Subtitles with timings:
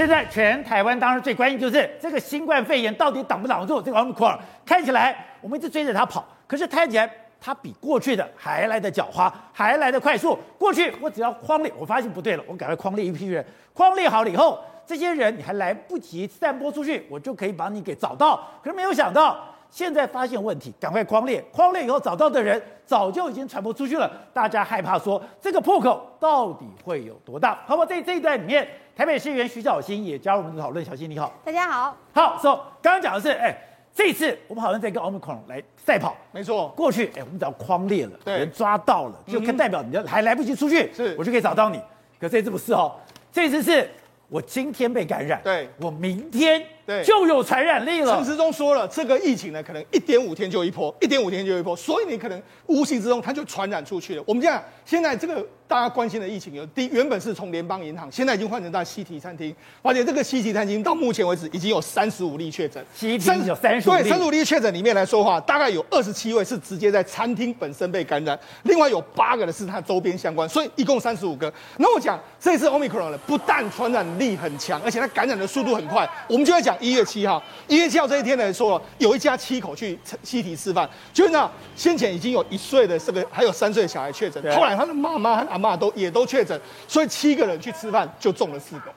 [0.00, 4.38] 现在全台湾当然最关心就是这个新冠肺炎到底挡不挡得住这个 Omicron？
[4.64, 7.06] 看起来我们一直追着它跑，可是看起来
[7.38, 10.38] 它比过去的还来的狡猾，还来的快速。
[10.56, 13.44] 过去我只要框列，我发现不对了，我赶快框列一批人，
[13.74, 18.48] 框列好了以后，这些人你还来不及散播出去，我就可以把你给找到。
[18.64, 19.36] 可是没有想到。
[19.70, 24.10] 现在发现问题，赶快框列，框列以后找到的人早就已经传播出去了。
[24.32, 27.54] 大家害怕说这个破口到底会有多大？
[27.66, 27.86] 好不好？
[27.86, 30.84] 在这一段里面，台北市议员徐小新也加入我们的讨论。
[30.84, 31.96] 小新你好，大家好。
[32.12, 33.56] 好，所、so, 刚刚讲的是，哎，
[33.94, 36.16] 这一次我们好像在跟 Omicron 来赛跑。
[36.32, 41.80] 没错，过去哎，我们只要框列了，对人抓到了，就可代表你还来不及出去，是我就可以找到你。
[42.18, 42.92] 可这次不是哦，
[43.30, 43.88] 这次是
[44.28, 46.60] 我今天被感染，对我明天。
[46.90, 48.16] 对，就有传染力了。
[48.16, 54.22] 陈时中说了，这个疫情呢，可能一点五天就一波，一点五天就一波，所以你可能无形之中它就传染出去了。
[54.26, 71.52] 我们这样，现在这个大家关心的疫情有第原本是从联邦银行，现在已经换成到西提餐厅，而且这个西提餐厅到目前为止已经有三十五例确诊，西提有三十五例，对，三十五例确诊里面来说话，大概有二十七位是直接在餐厅本身被感染，另外有八个呢是它周边相关，所以一共三十五个。
[71.76, 76.08] 那我讲这次 Omicron 呢，不但传染力很强，而且它感染的速度很快。
[76.26, 77.42] 我们就会讲一月七号。
[77.68, 88.92] 一月七号这一天来说，有一家七口去西提吃饭，就是那先前已经有一岁的这个，还有三岁的小孩确诊，后来他的妈妈和阿妈都也都确诊，所以七个人去吃饭就中了四个。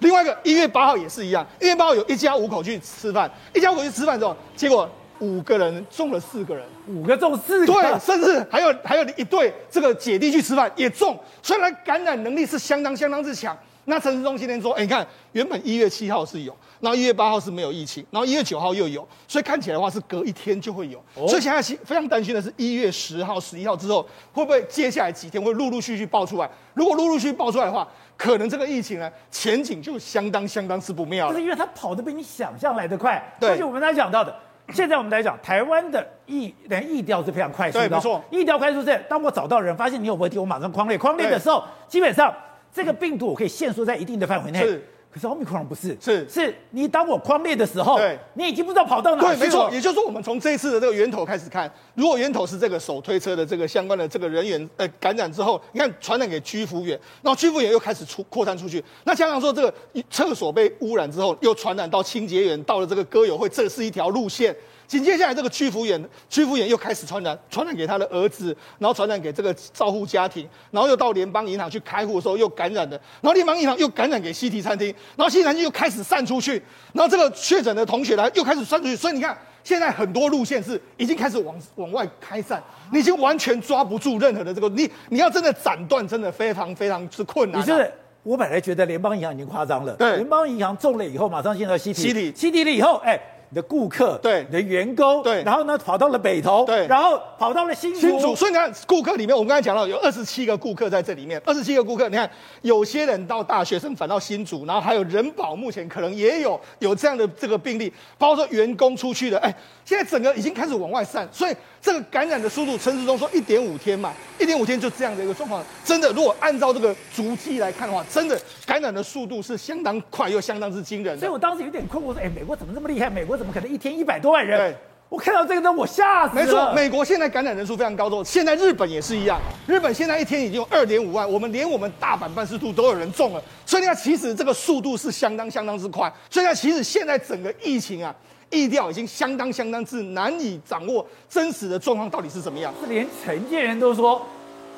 [0.00, 4.88] 另外一个一月八号也是一样，一月八号有一家五口去吃饭，一家五口去吃饭之后，结果
[5.20, 13.56] 五个人中了四个人，五个中四个，对，甚至还有还有一对这个姐弟去吃饭也中，虽然感染能力是相当相当之强。
[13.88, 20.98] 那陈时中今天说，哎，你看，原本一月七号是有，然后一月八号是没有疫情，然后一月九号又有，所以看起来的话是隔一天就会有。
[21.14, 26.50] 哦、所以现在非常担心的是，一月十号、十一号之后，会不会接下来几天会陆陆续续爆出来？
[26.74, 31.32] 如果陆陆续续爆出来的话，可能这个疫情呢前景就相当相当是不妙了。
[31.32, 33.22] 就是因为它跑得比你想象来得快。
[33.38, 33.50] 对。
[33.50, 34.34] 而且我们刚才讲到的，
[34.72, 37.88] 现在我们来讲，台湾的疫连疫调是非常快速的。
[37.88, 38.20] 对，没错。
[38.32, 40.98] 疫调快速是，当我找到人，发现你有问题，我马上框列。
[40.98, 42.34] 框列的时候，基本上。
[42.76, 44.84] 这个病毒我可以限缩在一定的范围内，是。
[45.10, 49.36] 可是奥密克戎不是，是是你当我框列的时候，对，你已经不知道跑到哪去了。
[49.38, 49.70] 对，没错。
[49.72, 58.84] 也就是说，我们从这一次的这个源头开始看，如果源头是这个手推车的这个相关的这个人员呃感染之后，你看传染给居服员，然后居服员又开始出扩散出去。
[59.04, 59.72] 那加上说这个
[60.10, 64.54] 厕所被污染之后，又传染到清洁员，到了这个歌友会，这是一条路线。
[64.86, 87.64] 紧接下来，这个屈服员，屈服员又开始传染，传染给他的儿子，然后传染给这个照护家庭，然后又到联邦银行去开户的时候又感染了，然后联邦银行又感染给西提餐厅，然后西提餐厅又开始散出去，然后这个确诊的同学呢又开始散出去，所以你看，现在很多路线是已经开始往往外开散，你已经完全抓不住任何的这个，你你要真的斩断，真的非常非常之困难啊。
[87.66, 87.92] 你是
[88.22, 93.20] 我本来觉得联邦银行已经夸张了，对，联邦银行中了以后，马上现在西提，西提，西提了以后，哎。
[93.35, 98.36] 你的顾客，对，你的员工，对，然后呢，跑到了北投，对，然后跑到了新竹，新竹。
[98.36, 102.30] 所以你看，顾客里面，我们刚才讲到有二十七个顾客在这里面，二十七个顾客，你看
[102.60, 121.20] 有些人到大学生返到新竹，然后还有人保，目前可能也有有这样的这个病例，包括说员工出去的，哎，现在整个已经开始往外散，所以这个感染的速度，陈时中说一点五天嘛，一点五天就这样的一个状况，真的，如果按照这个足迹来看的话，真的感染的速度是相当快又相当之惊人的。
[121.20, 123.08] 所以我当时有点困惑，说，哎，美国怎么这么厉害？
[123.08, 123.36] 美国。
[123.36, 124.58] 怎么可能一天一百多万人？
[124.58, 124.76] 对，
[125.08, 126.42] 我看到这个灯，我吓死了。
[126.42, 129.40] 没错，美国现在感染人数非常高，多现在日本也是一样。
[129.66, 133.42] 日本现在一天已经有二点五万，我们连我们大阪办事处都有人中了。
[133.64, 136.12] 所以呢，其实这个速度是相当相当之快。
[136.30, 138.14] 所以呢，其实现在整个疫情啊，
[138.50, 142.72] 疫调已经相当相当之难以掌握真实的状况到底是怎么样。
[142.80, 144.26] 是连承建人都说。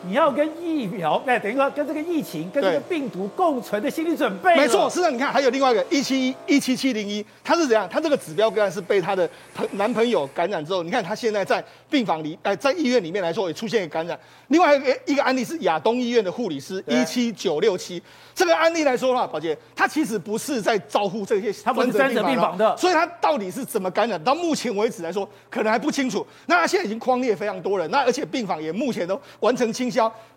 [0.07, 4.55] 你要跟疫苗，哎，等于说跟这个疫情、跟这个病毒共存的心理准备。
[4.57, 7.89] 没错，是的，你看还有另外一个一七一一七七零一，他是怎样？
[7.91, 14.17] 他这个指标个案是被他的朋男朋友感染之后，你看他现在在病房里，哎，在医院里面来说也出现了感染。
[14.49, 18.01] 另外一个一个案例是亚东医院的护理师一七九六七，
[18.35, 24.23] 这个案例来说的话，宝杰，他其实不是在照顾这些他不是专责病房的，所以他到底是怎么感染？
[24.23, 26.25] 到目前为止来说，可能还不清楚。
[26.47, 29.88] 那他现在已经框列非常多人，那而且病房也目前都完成清。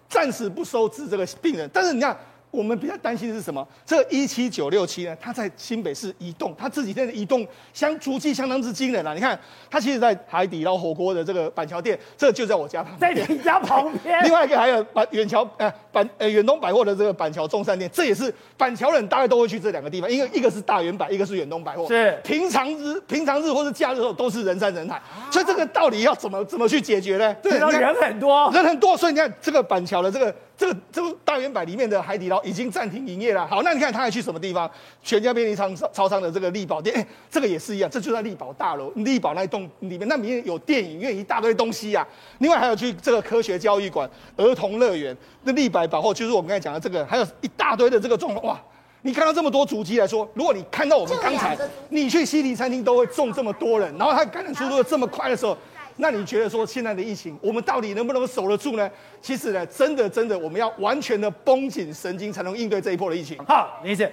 [0.09, 2.17] 暂时不收治这个病人，但是你看，
[2.51, 3.65] 我们比较担心的是什么？
[3.85, 5.17] 这个一七九六七呢？
[5.21, 9.13] 它在新北市移动，他这几天的移动相足迹相当之惊人啊！
[9.13, 9.39] 你看，
[9.69, 14.21] 它其实，在海底捞火锅的这个板桥店，这、就在我家旁边，在你家旁边。
[14.23, 21.87] 另外一个还有板远桥呃板呃远东百货的这个板桥中山店，这也是板桥人大概都会去这两个地方，因为一个是大远百，一个是远东百货。
[21.87, 27.33] 是平常日平常日或是假日的时候都是人山人海，啊、所以这个到底要怎么怎么去解决呢？
[27.35, 30.35] 对，人很多，人很多，所以你看这个板桥的这个。
[30.61, 33.47] 这个这个大远百里面的海底捞已经暂停营业了。
[33.47, 34.69] 好，那你看他还去什么地方？
[35.01, 42.07] 全家便利商超商的这个力宝店，哎，这个也是一样，这就在力宝大楼，力宝那一栋里面，那里面有电影院一大堆东西啊。
[42.37, 48.61] 另外还有去这个科学教育馆、儿童乐园、那立百百货，就是我们刚才讲的这个，还有一大堆的这个状况哇。
[49.01, 51.57] 你看到这么多足迹来说，如果你看到我们刚才
[51.89, 55.57] 你去西堤餐厅都会中这么多人，然后它感染速度又这么快的时候，
[55.97, 58.89] 那你觉得说现在的疫情，我们到底能不能守得住呢？
[59.21, 63.37] 其实呢，真的真的，我们要完全的绷紧神经，才能应对这一波的疫情。
[63.45, 64.11] 好，林医师，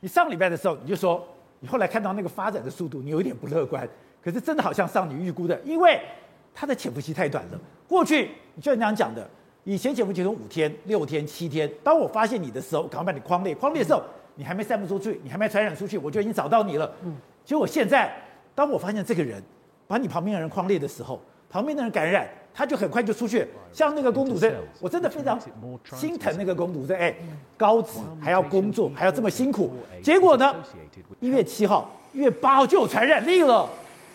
[0.00, 1.26] 你上礼拜的时候你就说，
[1.60, 3.88] 你后来看到那个发展的速度，你有一点不乐观，
[4.22, 6.00] 可是真的好像上你预估的，因为
[6.54, 7.60] 它的潜伏期太短了。
[7.86, 9.28] 过去你就像这样讲的，
[9.64, 14.02] 以前潜伏期都五天、六天、七天，当我发现你的时候，赶快把你框列，框列的时候。
[14.36, 16.90] 你还没散布出去，你还没传染出去，我就已经找到你了。
[17.02, 17.14] 嗯，
[17.44, 18.10] 结果现在，
[18.54, 19.42] 当我发现这个人
[19.90, 21.20] 把你旁边的人框列的时候，
[21.50, 23.44] 旁边的人感染，他就很快就出去。
[23.72, 25.36] 像那个工读生，我真的非常
[25.96, 26.96] 心疼那个工读生。
[26.96, 27.12] 哎，
[27.56, 30.54] 高职还要工作，还要这么辛苦，结果呢，
[31.18, 33.68] 一月七号、一月八号就有传染力了。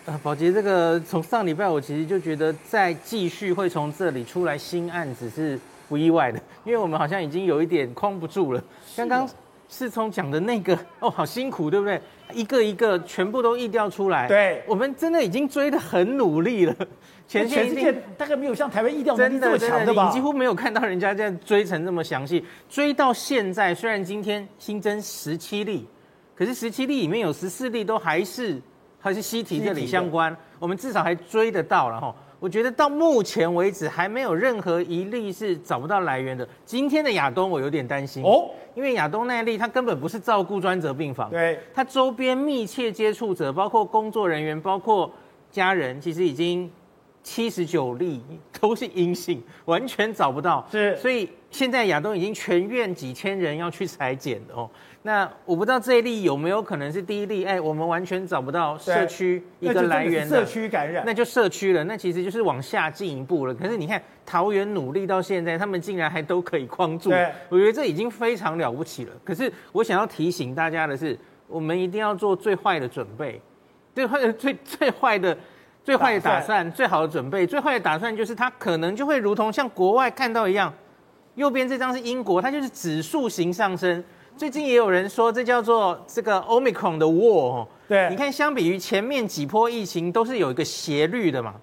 [0.05, 8.63] 啊，宝杰，这个从上礼拜我其实就觉得再继续会从这里出来新案子是不意外的，因为我们好像已经有一点框不住了。
[8.95, 9.29] 刚刚。
[9.67, 12.01] 世聪讲的那个 哦，好辛苦，对不对？
[12.33, 14.27] 一个一个全部都疫调出来。
[14.27, 16.75] 对，我们真的已经追得很努力了。
[17.27, 20.07] 全世界大概没有像台湾疫调能力这么强的吧？
[20.07, 22.45] 你几乎没有看到人家这样追成这么详细。
[22.69, 25.87] 追到现在，虽然今天新增十七例，
[26.35, 28.61] 可是十七例里面有十四例都还是
[28.99, 32.15] 还是西提这里相关，我们至少还追得到了哈。
[32.39, 36.47] 我觉得到目前为止还没有任何一例是找不到来源的。
[36.65, 45.11] 今天的亚东我有点担心哦，因为亚东那例他根本不是照顾专责病房，对，他周边密切接触者，包括工作人员，包括
[45.49, 46.69] 家人，其实已经
[47.23, 48.21] 七十九例
[48.59, 50.67] 都是阴性， 完全找不到。
[50.71, 54.69] 是，所以现在亚东已经全院几千人要去裁剪的哦。
[55.05, 57.45] 那我不知道这一例有没有可能是第一例？
[57.45, 61.83] 哎，我们完全找不到社区一个来源的社区感染，那就社区了。
[61.83, 63.53] 那其实就是往下进一步了。
[63.53, 67.11] 可是你看桃园努力到现在，他们竟然还都可以框住，
[67.49, 69.11] 我觉得这已经非常了不起了。
[69.23, 71.15] 可是我想要提醒大家的是，
[71.47, 73.39] 我们一定要做最坏的准备，
[73.93, 75.37] 最坏的 最最坏的
[75.83, 80.73] 最坏的打算，最好的准备，最坏的打算就是它可能就会如同像国外看到一样，
[81.35, 84.03] 右边这张是英国，它就是指数型上升。
[84.37, 87.65] 最近也有人说，这叫做这个 Omicron 的 War。
[87.87, 91.55] 对，你看，相比于前面几波疫情，都是有一个斜率的嘛。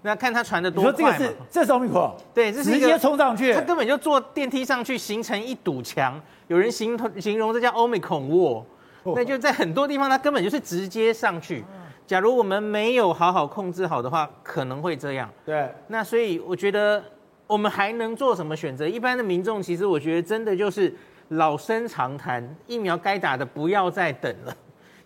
[0.00, 0.98] 那看它传的多快嘛。
[0.98, 2.12] 你说这个是，这是 Omicron？
[2.32, 6.18] 对，这是直接冲上去，它根本就坐电梯上去，形成一堵墙。
[6.48, 8.62] 有人形容形容这叫 Omicron War。
[9.14, 11.62] 那就在很多地方，它根本就是直接上去。
[12.06, 15.30] 假如我们没有好好控制好的话，可能会这样。
[15.44, 15.68] 对。
[15.88, 17.02] 那所以我觉得
[17.46, 18.88] 我们还能做什么选择？
[18.88, 20.94] 一般的民众其实我觉得真的就是。
[21.28, 24.56] 老生常谈，疫苗该打的不要再等了，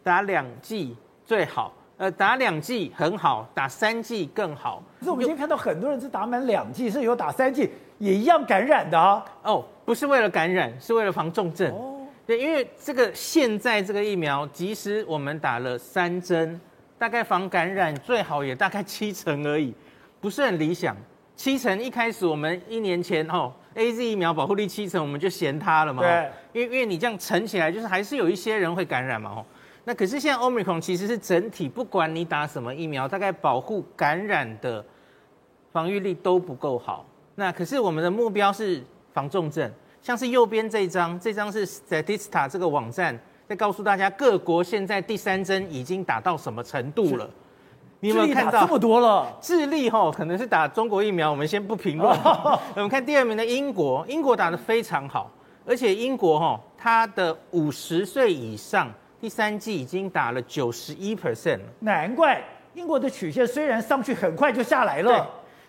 [0.02, 1.72] 打两剂最好。
[1.96, 4.80] 呃，打两剂很好，打三剂更好。
[5.00, 7.68] 可是我们今天看到很多人是打满两剂，是有打三剂
[7.98, 9.24] 也一样感染的啊。
[9.42, 11.68] 哦，不是为了感染，是为了防重症。
[11.72, 16.60] 哦，对，因为这个现在这个疫苗，即使我们打了三针，
[16.96, 19.74] 大概防感染最好也大概七成而已，
[20.20, 20.96] 不是很理想。
[21.34, 23.52] 七成一开始我们一年前哦。
[23.78, 26.02] A Z 疫苗保护力七成，我们就嫌它了嘛？
[26.02, 29.30] 对，因为因为你这样乘起来，就是还是有一些人会感染嘛。
[29.30, 29.46] 哦，
[29.84, 34.84] 那可是现在 Omicron 其实是整体，不管你打什么疫苗，大概保护感染的
[35.72, 37.06] 防御力都不够好。
[37.36, 38.82] 那可是我们的目标是
[39.12, 39.70] 防重症，
[40.02, 43.16] 像是右边这张，这张是 Statista 这个网站
[43.46, 47.30] 在告诉大家各国现在第三针已经打到什么程度了。
[48.00, 49.36] 你有没有看到这么多了？
[49.40, 52.08] 智利哈可能是打中国疫苗，我们先不评论。
[52.76, 55.28] 我们看第二名的英国，英国打得非常好，
[55.66, 58.88] 而且英国哈它的五十岁以上
[59.20, 61.64] 第三季已经打了九十一 percent 了。
[61.80, 62.40] 难怪
[62.74, 65.10] 英国的曲线虽然上去很快就下来了。
[65.10, 65.22] 对，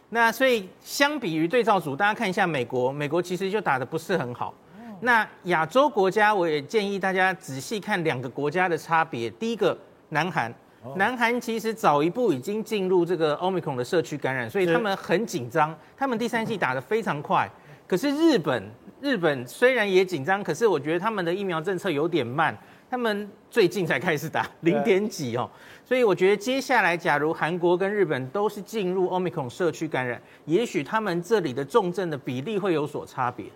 [0.09, 4.53] 那所以相比于对照组，大家看一下美国，美国其实就打得不是很好。
[5.01, 9.31] 那亚洲国家，我也建议大家仔细看两个国家的差别。
[9.31, 9.75] 第一个，
[10.09, 10.53] 南韩。
[10.95, 17.49] 南韩其实早一步已经进入这个 Omicron 的社区感染，所以他们很紧张，他们第三季打得非常快。
[17.85, 18.63] 可是日本，
[19.01, 22.55] 日本虽然也紧张，可是我觉得他们的疫苗政策有点慢，
[22.89, 25.49] 他们最近才开始打 零点几哦。
[25.83, 33.47] 所以我觉得接下来，假如韩国跟日本都是进入 Omicron 社区感染，也许他们这里的重症的比例会有所差别。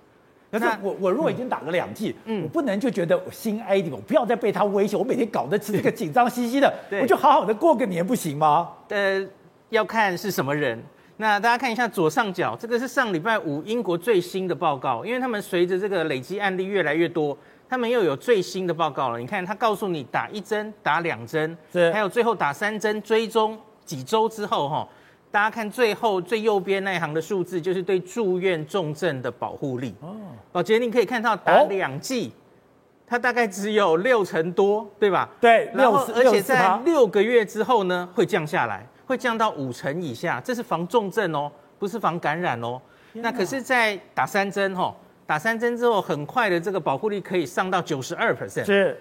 [0.54, 8.70] 可是我我如果已经打了两剂，嗯，我不能就觉得我心安一点，我不要再被他威胁，我每天搞得这个紧张兮兮的， 我就好好的过个年不行吗？
[8.90, 9.28] 呃，
[9.70, 10.80] 要看是什么人。
[11.18, 17.38] 那大家看一下左上角，这个是上礼拜五英国最新的报告，因为他们随着这个累积案例越来越多，
[17.70, 19.20] 他们又有最新的报告了。
[19.20, 24.88] 你看，他告诉你打一针、打两针，是还有最后打三针，追踪几周之后，哈，
[25.34, 29.96] 大家看最后最右边那一行的数字，就是对住院重症的保护力。
[30.00, 30.16] 哦，
[30.52, 32.32] 宝杰，你可以看到打两剂，
[33.08, 35.28] 它大概只有六成多，对吧？
[35.42, 38.88] 对，然后而且在六个月之后呢，会降下来。
[39.08, 42.80] 会降到五成以下，这是防重症哦，不是防感染哦。
[43.14, 48.66] 那可是，在打三针吼，打三针之后，很快的这个保护力可以上到九十二 percent。
[48.66, 48.96] 是。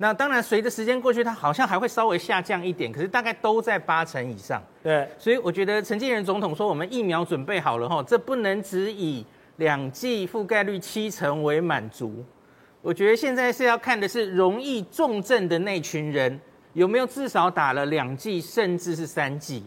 [0.00, 4.62] 那当然，随着时间过去，它好像还会稍微下降一点，可是大概都在八成以上。
[4.82, 5.08] 对。
[5.18, 9.26] 所以我觉得陈建仁总统说，我们疫苗准备好了吼，这不能只以
[9.56, 12.24] 两剂覆盖率七成为满足。
[12.80, 16.40] 我觉得现在是要看的是容易重症的那群人。
[16.74, 19.64] 有没有至少打了两剂，甚至是三剂？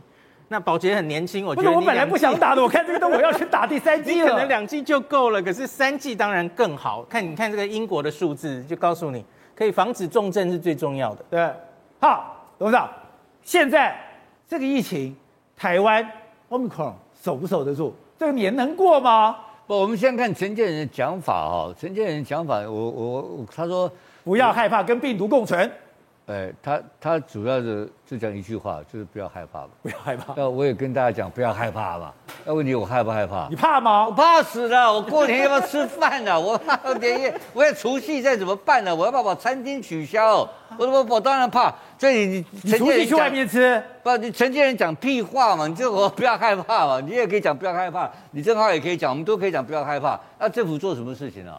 [0.52, 4.28] 那保洁很年轻，我觉得我本来不想打的，我看这个都我要去打第三季了。
[4.28, 7.02] 你可能两季就够了，可是三季当然更好。
[7.04, 9.24] 看，你看这个英国的数字，就告诉你
[9.56, 11.24] 可以防止重症是最重要的。
[11.30, 11.50] 对，
[12.02, 12.90] 好，董事长，
[13.44, 13.98] 现在
[14.46, 15.16] 这个疫情，
[15.56, 16.06] 台湾
[16.50, 17.94] Omicron 守不守得住？
[18.20, 19.38] 这个年能过吗？
[19.68, 21.74] 不，我们先看陈建仁的讲法哈。
[21.80, 23.90] 陈建仁讲法，我我他说
[24.26, 25.72] 不要害怕，跟病毒共存。
[26.32, 30.34] 哎，他他主要是就讲一句话，就是不要害怕吧，不要害怕。
[30.38, 32.14] 那我也跟大家讲，不要害怕吧。
[32.46, 33.48] 那问题我害不害怕？
[33.50, 34.08] 你怕吗？
[34.08, 34.94] 我怕死了。
[34.94, 36.40] 我过年要不要吃饭呢？
[36.40, 36.60] 我
[37.00, 38.96] 年夜，我要除夕再怎么办呢？
[38.96, 40.48] 我要不要把餐厅取消？
[40.78, 41.74] 我我我当然怕。
[41.98, 43.84] 所以你你除夕去外面吃？
[44.02, 45.68] 不，你成年人讲屁话嘛？
[45.68, 47.02] 你就我不要害怕嘛？
[47.02, 50.20] 你也可以讲不要害怕，你正好也可以讲，我们都可以讲不要害怕。
[50.40, 51.54] 那政府做什么事情呢？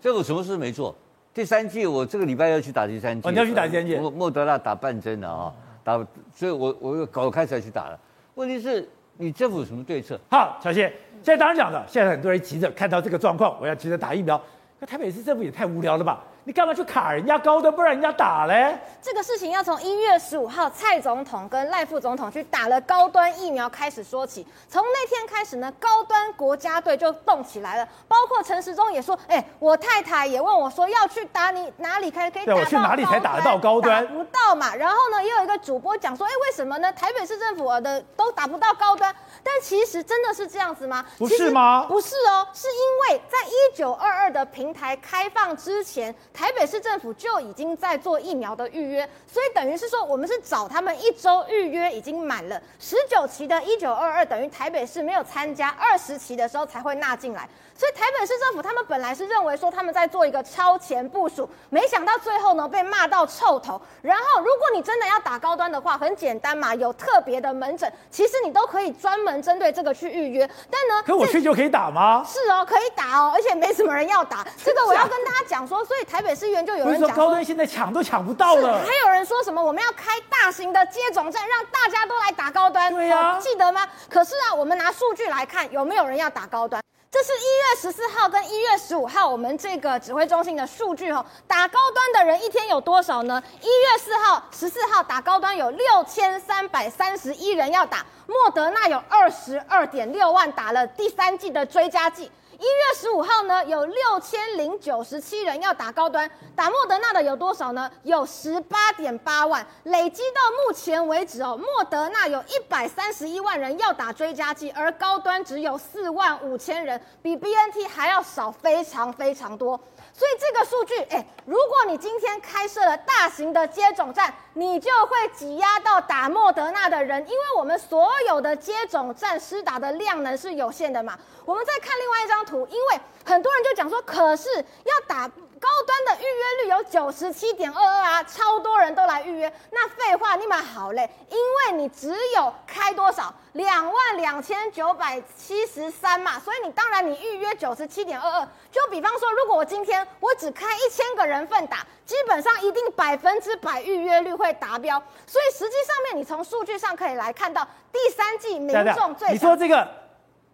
[0.00, 0.94] 政府什么事没做？
[1.32, 3.28] 第三季，我这个礼拜要去打第三剂。
[3.28, 3.96] 哦，你要去打第三剂？
[3.96, 5.52] 莫莫德纳打半针的啊，
[5.84, 5.96] 打，
[6.34, 7.98] 所以我我又搞开始要去打了。
[8.34, 10.18] 问题是，你政府有什么对策？
[10.28, 10.88] 好，小谢，
[11.22, 14.40] 现在当然讲了，现在很多人急着看到这个状况，我要急着打疫苗。
[14.80, 16.24] 那台北市政府也太无聊了吧？
[16.44, 18.76] 你干嘛去卡人家高端，不让人家打嘞？
[19.02, 24.46] 这个事情要从一月十五号蔡总统跟赖副总统去打了高端疫苗开始说起。
[24.68, 27.86] 从那天开始呢，高端国家队就动起来了。
[28.08, 32.60] 包括陈时中也说：“哎，我太太也问我说要去打你哪里可以可以打到？
[32.60, 34.06] 我去哪里才打得到高端？
[34.06, 36.92] 打不到嘛。”然后呢，也有一个主播讲说：“哎，为什么呢？
[36.92, 39.14] 台北市政府的都打不到高端？
[39.42, 41.04] 但其实真的是这样子吗？
[41.18, 41.86] 不是吗？
[41.86, 47.10] 不是哦，是因为在一九二二的平台开放之前，台北市政府。
[47.14, 57.48] 就已经在做疫苗的预约，所以等于是说，我们是找他们一周预约已经满了十九期的一九二二，等于台北市没有参加二十期的时候才会纳进来。
[57.76, 63.80] 所以台北市政府他们本来是认为说他们在做一个超前部署，没想到最后呢被骂到臭头。
[64.02, 70.48] 然后如果你真的要打高端的话，很简单嘛，有特别的门诊，其实你都可以专门针对这个去预约。
[70.70, 72.22] 但呢，可我去就可以打吗？
[72.26, 74.46] 是哦，可以打哦，而且没什么人要打。
[74.62, 78.84] 这个我要跟大家讲说，所以台北市议员就有人讲说，高端现在抢都抢不到了。
[78.84, 83.86] 还有人说什么我们要开大型的接种站，让大家都来打高端，对呀、哦，记得吗？
[84.08, 86.82] 可是啊，我们拿数据来看，有没有人要打高端？
[87.10, 93.42] 这是一月十四号跟一月十五号我们这个指挥中心的数据哈，打高端的人一天有多少呢？
[93.60, 102.30] 一月四号、十四号打高端有六千三百三十一人要打，莫德纳有二十二点六万打了第三季的追加剂。
[102.60, 107.90] 一月十五号呢，有六千零九十七人要打高端，打莫德纳的有多少呢？
[108.02, 119.80] 有十八点八万，累积到目前为止哦，莫德纳有一百三十一万人要打追加剂，而高端只有四万五千人，比 BNT 还要少非常非常多。
[120.12, 131.18] 所以这个数据，哎，如果你今天开设了大型的接种站，你就会挤压到打莫德纳的人，因为我们所有的接种站施打的量能是有限的嘛。
[131.44, 135.28] 我们再看另外一张图，因为很多人就讲说，可是要打。
[135.60, 139.52] 高端的预约率有九十七点二二啊，超多人都来预约。
[139.70, 148.48] 那废话，你们好嘞，因为你只有开多少两万两千九百七十三嘛，所以你当然你预约九十七点二二。
[148.72, 155.02] 就比方说，如果我今天我只开一千个人份打，基本上一定百分之百预约率会达标。
[155.26, 159.88] 所以实际上面，你从数据上可以来看到，第三季民众最你说这个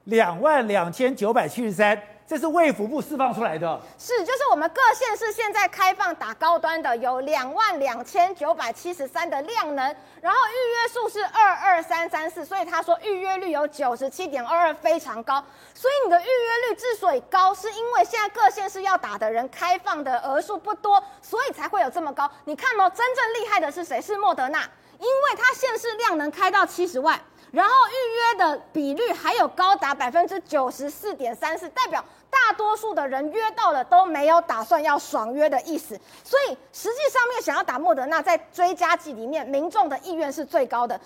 [0.04, 2.00] 两万两千九百七十三。
[2.28, 15.40] 这是卫福部释放出来的，是，就是我们各县市现在开放打高端的有两万两千九百七十三的量能，然后预约数是二二三三四，所以他说预约率有九十七点二二，非常高。
[15.72, 22.28] 所以你的预约率之所以高，是因为现在各县市要打的人开放的额数不多，所以才会有这么高。
[22.44, 24.00] 你看哦，真正厉害的是谁？
[24.00, 24.68] 是莫德纳，
[24.98, 27.20] 因为它县市量能开到七十万。
[27.52, 35.98] 然后预约的比率还有高达百分之九十四点三四，代表大多数的人约到了都没有打算要爽约的意思。
[36.22, 41.00] 所以实际上面想要打莫德纳，在追加剂里面，民众的意愿是最高的。